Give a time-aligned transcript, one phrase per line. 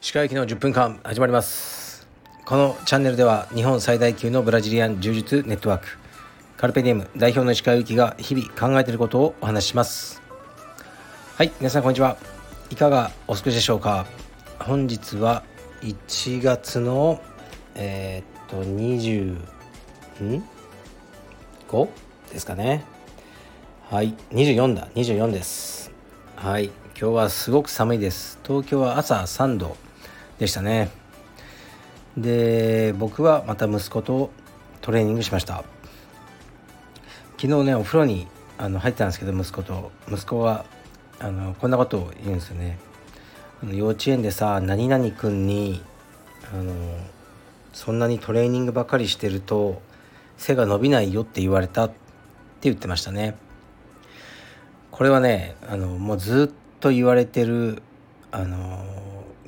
[0.00, 2.06] 歯科行きの10分間始まります。
[2.44, 5.86] このチャンネルでは日本最大級のブラジリアン柔術ネットワーク。
[6.58, 10.20] カルペディウム代表の石川由紀が日々考えていることをお話しします。
[11.36, 12.18] はい皆さんこんにちは。
[12.68, 14.04] いかがお過ごしでしょうか。
[14.58, 15.42] 本日は
[15.80, 17.22] 1月の
[17.74, 19.22] えー、っと20
[20.22, 20.44] ん
[21.70, 21.88] 5?
[22.30, 22.84] ですかね。
[23.90, 25.90] はい24だ24です。
[26.36, 28.38] はい今日はすごく寒いです。
[28.46, 29.76] 東京は朝3度
[30.38, 30.90] でしたね。
[32.16, 34.30] で僕はまた息子と
[34.80, 35.64] トレーニングしました。
[37.36, 39.90] 昨日ねお風呂にあの入ってたんですけど息子と。
[40.08, 40.64] 息子は
[41.18, 42.78] あのこんなことを言うんですよね。
[43.72, 45.82] 幼稚園でさ何々くんに
[46.54, 46.72] あの
[47.72, 49.82] そんなにトレーニングばかりしてると
[50.36, 51.96] 背が伸びないよって言われたって
[52.62, 53.34] 言ってましたね。
[54.90, 57.82] これはねあのもうずっと言われてる
[58.30, 58.84] あの、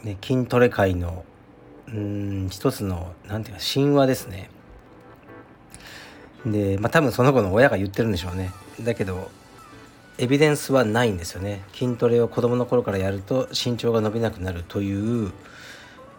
[0.02, 1.24] ね、筋トレ界の
[1.88, 4.50] うん一つの何て言うか神話ですね。
[6.46, 8.50] でまあ多分その子の親が言ってるんでしょうね。
[8.80, 9.30] だけど
[10.18, 11.62] エビデンスはないんですよね。
[11.72, 15.32] 筋トレを子供の頃からやると身長が伸びなくなるという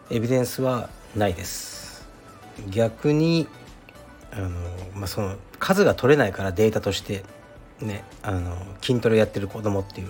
[0.09, 2.07] エビデンスはないです。
[2.69, 3.47] 逆に
[4.31, 4.49] あの、
[4.95, 7.23] まあ、その数が取れないからデータとして。
[7.83, 10.07] ねあの筋トレやってる子供っていう。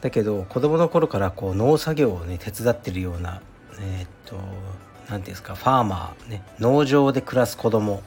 [0.00, 3.40] だけど子供の頃からこう農作業をね手伝ってるような
[3.80, 4.50] えー、っと何て
[5.08, 8.02] 言うんですかファーマーね農場で暮らす子供。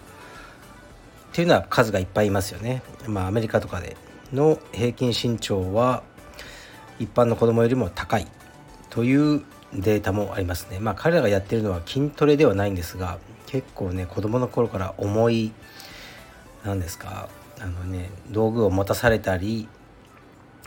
[1.31, 2.81] っていうのは数がいっぱいいますよね。
[3.07, 3.97] まあアメリカとかで
[4.31, 6.01] の平均身長は
[6.97, 8.27] 一般の子供よりも高い。
[8.89, 10.79] というデータもありますね。
[10.79, 15.51] まあ彼らがやってるのは筋トレではないんですが結構ね子供の頃から重い
[16.63, 17.27] 何ですか
[17.59, 19.67] あのね道具を持たされたり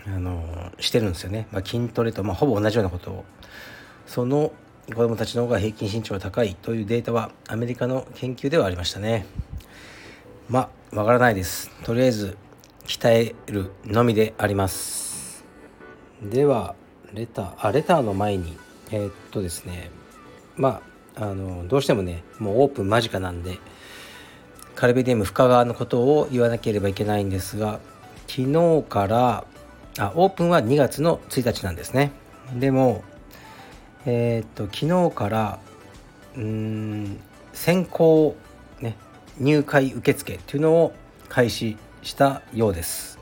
[0.06, 3.24] あのしてるんですよね、まあ、筋トレと、まあ、ほぼ同じようなことを。
[4.06, 4.52] その
[4.88, 9.26] 子供たちの方が平均身長が高いというデータはアメリカの研究ではありましたね。
[10.48, 11.70] まあわからないです。
[11.84, 12.38] とりあえず
[12.86, 15.44] 鍛えるのみであります。
[16.22, 16.74] では
[17.12, 18.56] レターあレターの前に
[18.90, 19.90] えー、っとですね。
[20.56, 20.80] ま
[21.16, 23.58] ああのどうしてもねもうオープン間近なんで
[24.78, 27.80] カルビディウム深川のことを言わなければいけないんですが
[28.28, 29.44] 昨日から
[29.98, 32.12] あオープンは2月の1日なんですね。
[32.54, 33.02] でも
[34.06, 35.58] えー、っと昨日から
[36.36, 37.18] うん
[37.52, 38.36] 先行
[38.80, 38.96] ね
[39.40, 40.92] 入会受付っていうのを
[41.28, 43.18] 開始したようです。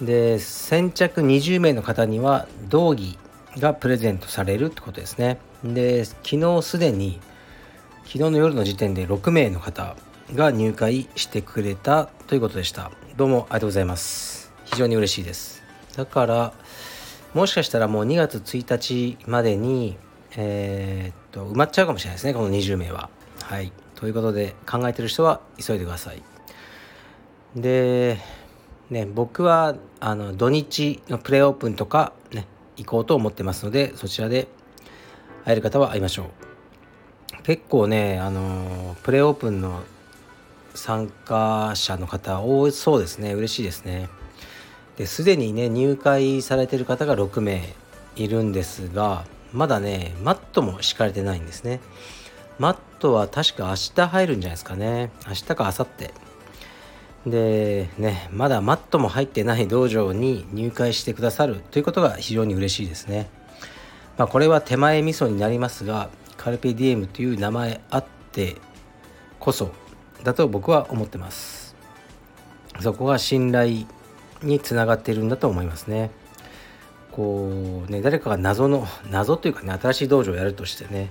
[0.00, 3.18] で先着20名の方には道着
[3.58, 5.38] がプレゼントされるってことですね。
[5.64, 7.18] で昨日すでに
[8.04, 9.96] 昨日の夜の時点で6名の方
[10.34, 12.90] が入会してくれたということでした。
[13.16, 14.50] どうもありがとうございます。
[14.64, 15.62] 非常に嬉しいです。
[15.94, 16.54] だから
[17.34, 19.98] もしかしたらもう2月1日までに
[20.36, 23.10] えー、っと埋まっちゃうかもしれないですねこの20名は。
[23.42, 23.72] はい。
[23.94, 26.22] ということで考えてる人は急いでください。
[27.54, 28.18] で
[28.88, 32.46] ね僕はあの土日のプレオープンとかね
[32.78, 34.48] 行こうと思ってますのでそちらで
[35.44, 37.42] 会える方は会いましょう。
[37.42, 39.82] 結構ねあのプレオープンの
[40.74, 43.34] 参加者の方多そうですね。
[43.34, 44.08] 嬉しいですね。
[44.96, 47.74] ですでにね入会されてる方が6名
[48.16, 51.80] いるんですがまだねマットも敷かれてないんですね。
[52.58, 55.10] マットは確か明日入るんじゃないですかね。
[55.26, 56.10] 明日か明後日。
[57.30, 61.62] でねまだマットも入ってない道場に入会してくださる。
[61.70, 63.28] ということが非常に嬉しいですね。
[64.18, 68.56] まあこれは手前味噌になりますがカルペディエムという名前あって
[69.38, 69.72] こそ
[70.22, 71.74] だと僕は思ってます。
[72.80, 73.86] そこが信頼
[74.42, 76.10] につながっているんだと思いますね。
[77.10, 81.10] こうね誰かが謎の謎というかね新しい道場をやるとしてね。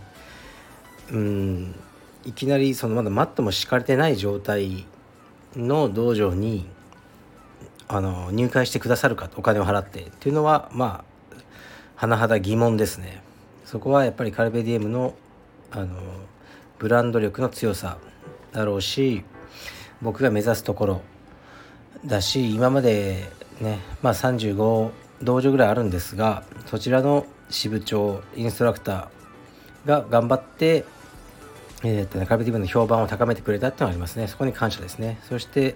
[1.11, 1.75] うん
[2.23, 4.85] いきなりそのまだマットも敷かれてない状態
[5.55, 6.67] の道場に
[7.87, 10.01] あの入会してくださるかお金を払って。
[10.01, 11.03] っていうのはま
[11.97, 13.21] あ甚だ疑問ですね。
[13.65, 15.13] そこはやっぱりカルベディエムの
[15.71, 15.97] あの
[16.79, 17.97] ブランド力の強さ
[18.53, 19.23] だろうし
[20.01, 21.01] 僕が目指すところ
[22.05, 30.85] だし今までねまあ35道場ぐらいあるんですがそちらの支部長インストラクターが頑張って
[31.83, 34.27] えーとね、カルビティブの評判を高めてくれたっていうのがありますね。
[34.27, 35.19] そこに感謝ですね。
[35.27, 35.75] そして、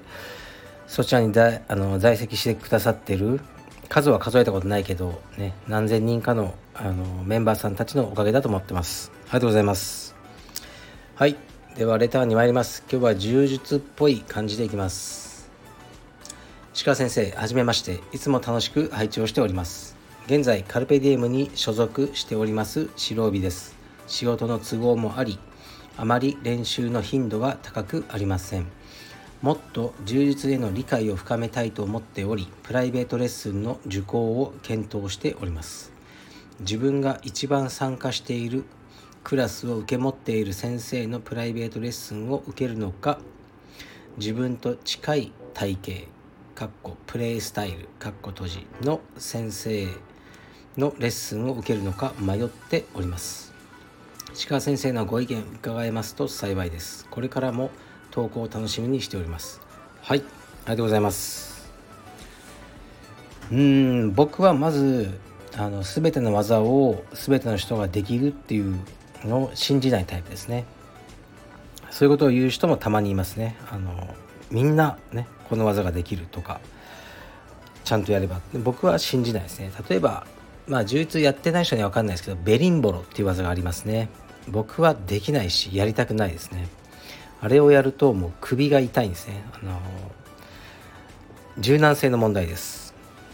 [0.88, 3.39] そちらにだあの在籍してくださってる
[3.89, 9.12] 数は数えたことないけど、ね、何千人かのあのメンバーさんたちのおかげだと思ってます。
[9.24, 10.16] ありがとうございます。
[11.16, 11.36] はい。
[11.75, 12.86] では、レターに参ります。
[12.89, 15.50] 今日は柔術っぽい感じでいきます。
[16.86, 18.00] 鹿先生はじめまして。
[18.13, 19.98] いつも楽しく拝聴しております。
[20.27, 22.88] 現在カルペディエムに所属しております。
[22.95, 23.75] 白帯です。
[24.07, 25.38] 仕事の都合もあり
[25.98, 28.68] あまり練習の頻度が高くありません。
[29.42, 35.92] もっと充実への理解を深めたいと思っておりプライベートレッスンの受講を検討しております。
[36.62, 38.63] 自分が一番参加している
[39.25, 43.18] クラスを受け持っている先生のプライベートレッスンを受けるのか
[44.18, 46.01] 自分と近い体型
[46.54, 49.88] かっこプレイスタイルかっこ閉じの先生
[50.77, 53.51] のレッスンを受けるのか迷っております。
[54.48, 57.07] 鹿先生のご意見伺えますと幸いです。
[57.10, 57.72] これからも
[58.12, 59.60] 投稿を楽しみにしております。
[60.04, 60.25] はいあり
[60.68, 61.74] がとうございます。
[63.51, 65.19] うん僕はまず
[65.57, 68.77] あの全ての技を全ての人ができるっていう
[69.25, 70.66] のを信じないタイプですね。
[71.92, 73.56] そういうことを言う人もたまにいますね。
[73.72, 74.16] あの
[74.51, 76.60] みんなねこの技ができるとか
[77.83, 78.42] ちゃんとやれば。
[78.54, 79.72] 僕は信じないですね。
[79.89, 80.25] 例えば
[80.68, 84.10] まあ充実やってない人には分かんないですけどベリンボロっていう技がありますね。
[84.48, 86.68] 僕はできないしやりたくないですね。
[87.42, 89.44] あれをやるともう首が痛いんですね。
[89.54, 89.80] あの
[91.60, 92.94] 柔軟性の問題です。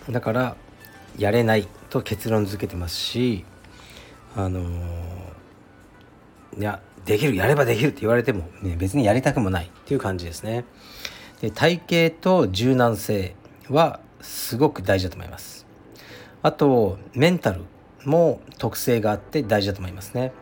[0.10, 0.56] だから
[1.18, 3.46] やれないと結論付けてますし
[4.36, 4.62] あの
[6.58, 10.66] いやできるやればできるって言われても、ね、別にやりたくもないっていう感じですね。
[11.42, 13.36] で体型と柔軟性
[13.70, 15.66] はすごく大事だと思います。
[16.44, 17.62] あとメンタル
[18.06, 20.34] も特性があって大事だと思いますね。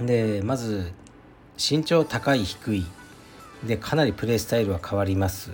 [0.00, 0.92] でまず
[1.56, 2.86] 身長高い低い。
[3.64, 5.50] でかなりプレースタイルは変わります。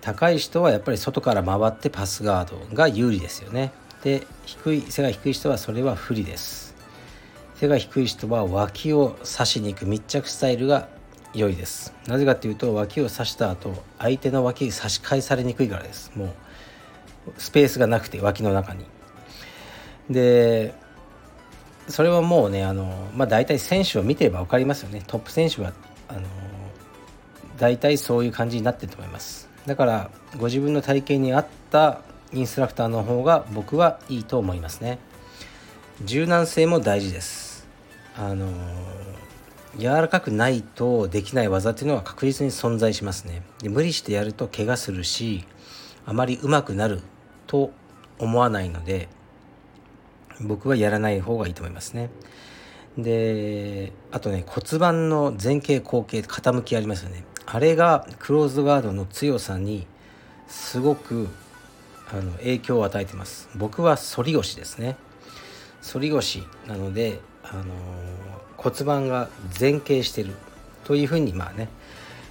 [0.00, 3.72] 高い人はやっぱり外から回ってパスガードが有利ですよね。
[4.02, 6.65] で低い背が低い人はそれは不利です。
[7.58, 10.88] 背が低い人は脇を刺しに行く密着スタイルが
[11.32, 11.94] 良いです。
[12.06, 16.12] なぜかっていうと脇を刺した後相手の脇に差し返されにくいからです。
[16.14, 16.30] もう
[17.38, 18.84] スペースがなくて脇の中に。
[20.10, 20.74] で
[21.88, 25.02] それはもうねあの、まあ、大体選手を見てれば分かりますよね。
[25.06, 25.72] トップ選手は
[26.08, 26.20] あの
[27.58, 29.48] 大体そういう感じになってると思います。
[29.66, 34.98] だからご自分の体型に合ったインストラクターの方が僕はいいと思いますね。
[36.04, 37.45] 柔軟性も大事です。
[38.18, 38.48] あの
[39.78, 43.42] 柔らかくないとできない技っていうのは確実に存在しますね。
[43.60, 45.44] で無理してやると怪我するし
[46.06, 47.02] あまり上手くなる
[47.46, 47.72] と
[48.18, 49.08] 思わないので
[50.40, 52.10] 僕はやらない方がいいと思いますね。
[52.96, 57.24] であとね骨盤の前傾後傾傾きありますよね。
[57.44, 59.86] あれがクローズガードの強さに
[60.48, 61.28] すごく
[62.10, 63.48] あの影響を与えてます。
[63.56, 64.96] 僕は反り腰ですね。
[65.82, 67.20] 反り腰なので、
[67.50, 67.64] あの
[68.56, 69.28] 骨盤が
[69.58, 70.34] 前傾してる
[70.84, 71.68] というふうにまあね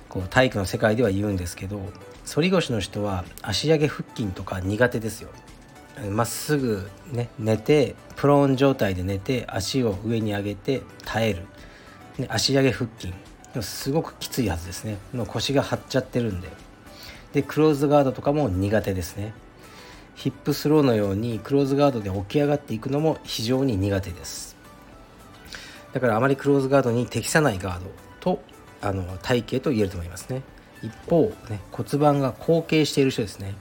[0.09, 1.81] こう体育の世界では言うんですけど
[2.25, 5.29] 反り腰の人は足上げ腹筋とか苦手ですよ。
[6.11, 11.45] まっすぐね寝てプローン状態で寝て足を上に上げて耐える、
[12.17, 13.13] ね、足上げ腹筋。
[13.61, 14.97] すごくきついはずですね。
[15.13, 16.49] もう腰が張っちゃってるんで。
[17.33, 19.33] でクローズガードとかも苦手ですね。
[20.15, 24.54] ヒップスローのようにクローズガードで起き上がっていくのも非常に苦手です。
[25.95, 27.85] だからあまりクローズガードに適さないガード
[28.19, 28.43] と
[28.81, 30.41] あの体型と言えると思いますね。
[30.81, 33.55] 一方、ね、骨盤が後傾している人ですね。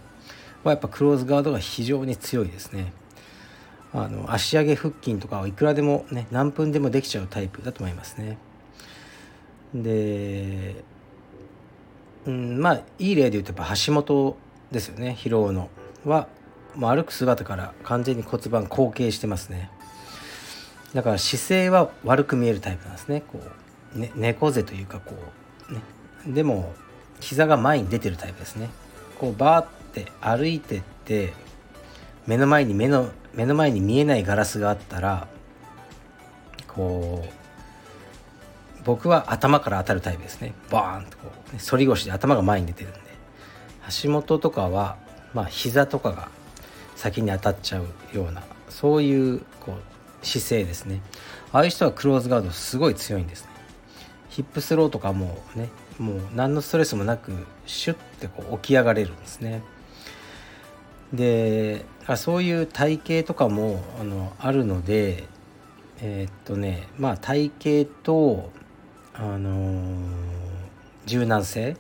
[0.65, 2.93] はやっぱクローズガードが非常に強いですね。
[3.93, 8.37] あの足上げ腹筋とかはいくらでもね何分でもできちゃうタイプだと思いますね。
[9.73, 10.83] で
[12.27, 14.37] うんまあいい例で言うとやっぱ橋本
[14.73, 15.17] ですよね。
[15.17, 15.71] 疲労の
[16.05, 16.27] は
[16.75, 19.71] もう歩く姿から完全に骨盤後傾してますね。
[20.95, 23.23] だから姿勢は悪く見えるタイプなんですね。
[23.23, 23.41] こ
[23.97, 25.15] う、ね、猫背というかこ
[25.71, 26.35] うね。
[26.35, 26.73] でも
[27.21, 28.71] 膝が前に出てるタイプですね。
[29.19, 31.33] こうバーって歩いてって
[32.27, 35.27] 目の前に目の目の前に見えないガラスがあったら
[36.69, 40.55] こう僕は頭から当たるタイプですね。
[40.71, 43.01] バーンとこう、ね、反り腰で頭が前に出てるんで。
[43.87, 44.97] 足元とかは
[45.35, 46.29] まあ膝とかが
[46.97, 49.94] 先に当たっちゃうようなそういうこう
[50.25, 51.01] 姿勢ですね。
[51.53, 53.51] ああいう人はクローズガードすごい強いんですね。
[54.29, 57.33] ヒップスローとかもねもう何のストレスもなく
[57.67, 59.63] シュッてこう起き上がれるんですね。
[61.13, 61.85] で
[62.17, 65.25] そういう体型とかもあのあるので
[66.01, 67.53] えー、っとねまあ体
[67.85, 68.51] 型と
[69.13, 69.97] あのー、
[71.07, 71.77] 柔軟性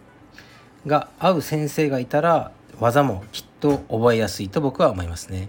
[0.86, 5.48] が合う先生がいたら技もきっと覚えやすいと僕は思いますね。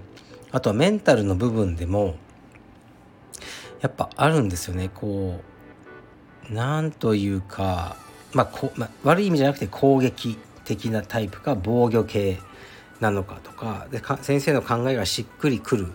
[0.52, 2.16] あとはメンタルの部分でも
[3.86, 5.40] やっぱあるんですよねこ
[6.50, 7.98] うなんというか
[8.34, 12.40] まあこまあ、悪い意味じゃなくて攻撃的なタイプか防御系
[13.00, 15.94] なのかとかで先生の考えがしっくりくる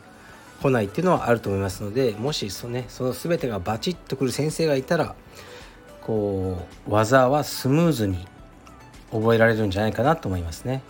[0.63, 5.17] 来ないっていうのはあると思いますのでもしそ,、ね、その全てがバチッとくる先生がいたら
[6.01, 8.25] こう技はスムーズに
[9.11, 10.83] 覚えられるんじゃないかなと思いますね。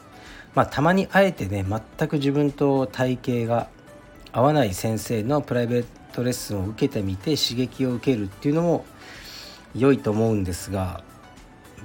[0.54, 3.68] まあ、たまにあえてね全く自分と体型が
[4.32, 8.84] 合わない先生のプライベートレッスンを受けてみて刺激を受けるっていうのも
[9.74, 11.02] 良いと思うんですが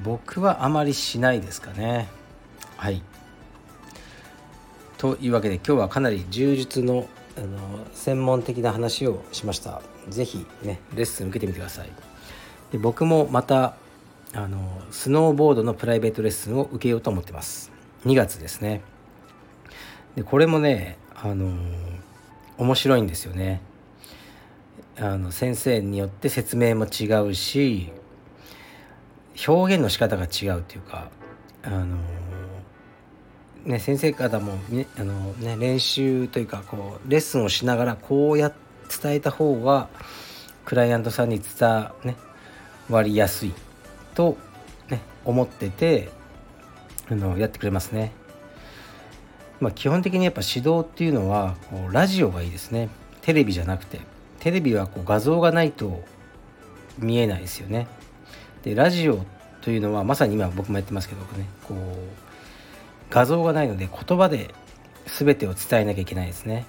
[0.03, 2.07] 僕はあまりしないですかね。
[2.77, 3.01] はい
[4.97, 9.81] というわけで今日はかなり柔術のあの専門的な話をしました。
[10.09, 11.89] 是非ねレッスン受けてみてください。
[12.71, 13.75] で僕もまた
[14.33, 17.71] あのスノーボードのプライベートレッスンを受けようと思ってます
[18.05, 18.81] 2月ですね
[20.15, 21.53] でこれもねあの
[22.57, 23.61] 面白いんですよね
[24.97, 27.91] あの先生によって説明も違うし
[29.47, 31.09] 表現の仕方が違うっていうか
[31.63, 31.97] あの
[33.65, 38.53] ね先生方もねあの、ね、練習というかこうレッスンをしながらこうや
[39.01, 39.89] 伝えた方が
[40.63, 42.15] クライアントさんに伝,、ね、
[43.03, 43.53] りやすい
[44.13, 44.37] と、
[44.89, 46.09] ね、思ってて
[47.09, 48.11] あのやってくれますね。
[49.59, 52.89] まあ、基本的にやっぱ指導っていうのはこうラジオがいいですね
[53.21, 54.01] テレビじゃなくて
[54.45, 56.03] テレビはこう画像がないと
[56.99, 57.87] 見えないですよね。
[58.61, 59.25] でラジオ
[59.61, 61.77] というのはまさに今僕もやってますけどねこう
[63.09, 64.53] 画像がないので言葉で
[65.07, 66.67] 全てを伝えなきゃいけないですね。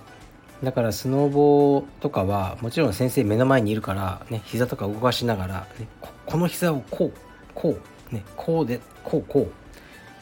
[0.63, 5.87] だからスノーボーとかはもちろん先生目の前にいるからね膝とか動かしながら、ね、
[6.25, 7.19] この膝をこう
[7.55, 7.79] こ
[8.11, 9.53] うねこうでこうこう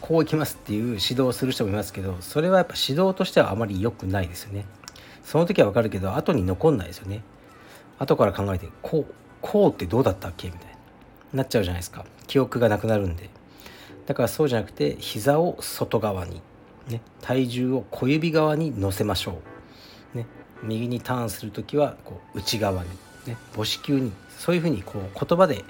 [0.00, 4.66] こういきますっていう指導をする人もいますけどそれはやっぱ指導としてはあまり良くないですよね。
[5.22, 7.22] その時はわかるけど後に残んないですよね。
[7.98, 10.74] 後から考えてこうこうってどうだったっけみたいな。
[11.34, 12.04] なっちゃうじゃないですか。
[12.26, 13.28] 記憶がなくなるんで。
[14.06, 16.40] だからそうじゃなくて膝を外側に、
[16.88, 19.40] ね、体重を小指側に乗せましょ
[20.14, 20.26] う、ね、
[20.62, 22.90] 右にターンする時はこう内側に、
[23.26, 24.12] ね、母子球に。
[24.38, 25.64] そういうふうにこう言葉で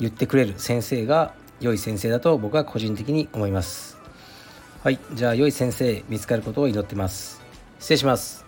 [0.00, 3.98] 言ってくれる先生が良い先生だと僕は個人的に思います。
[4.82, 4.98] はい。
[5.14, 7.40] じゃあ良い先生見つかることを祈ってます。
[7.78, 8.43] 失礼します。